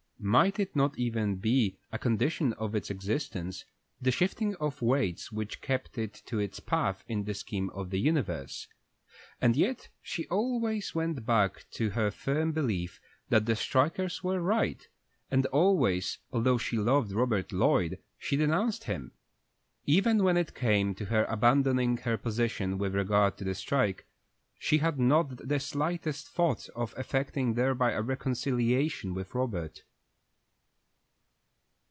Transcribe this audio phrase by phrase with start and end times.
[0.23, 3.65] Might it not even be a condition of its existence,
[3.99, 7.97] the shifting of weights which kept it to its path in the scheme of the
[7.99, 8.67] universe?
[9.41, 9.89] And yet
[10.29, 14.87] always she went back to her firm belief that the strikers were right,
[15.31, 19.13] and always, although she loved Robert Lloyd, she denounced him.
[19.87, 24.05] Even when it came to her abandoning her position with regard to the strike,
[24.59, 29.81] she had not the slightest thought of effecting thereby a reconciliation with Robert.